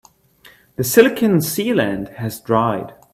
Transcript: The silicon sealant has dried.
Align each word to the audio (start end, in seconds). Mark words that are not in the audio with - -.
The 0.77 0.83
silicon 0.83 1.41
sealant 1.41 2.15
has 2.15 2.39
dried. 2.39 2.93